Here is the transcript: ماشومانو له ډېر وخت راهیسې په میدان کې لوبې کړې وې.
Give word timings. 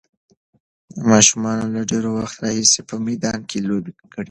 ماشومانو 1.09 1.65
له 1.75 1.81
ډېر 1.91 2.05
وخت 2.15 2.37
راهیسې 2.43 2.81
په 2.89 2.95
میدان 3.07 3.39
کې 3.49 3.57
لوبې 3.67 3.91
کړې 3.97 4.09
وې. 4.17 4.19